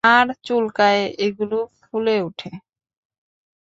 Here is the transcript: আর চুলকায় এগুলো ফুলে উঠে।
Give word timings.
আর 0.03 0.27
চুলকায় 0.43 1.03
এগুলো 1.19 1.57
ফুলে 1.81 2.15
উঠে। 2.27 2.49